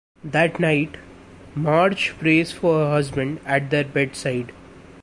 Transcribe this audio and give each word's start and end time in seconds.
That 0.23 0.59
night, 0.59 0.97
Marge 1.53 2.15
prays 2.17 2.51
for 2.51 2.79
her 2.79 2.89
husband 2.89 3.39
at 3.45 3.69
their 3.69 3.83
bedside. 3.83 4.51